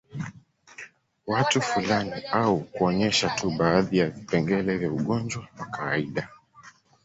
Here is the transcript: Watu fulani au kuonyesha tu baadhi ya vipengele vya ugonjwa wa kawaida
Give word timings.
Watu 1.27 1.61
fulani 1.61 2.23
au 2.31 2.59
kuonyesha 2.59 3.29
tu 3.29 3.51
baadhi 3.51 3.97
ya 3.97 4.09
vipengele 4.09 4.77
vya 4.77 4.91
ugonjwa 4.91 5.47
wa 5.59 5.65
kawaida 5.65 6.29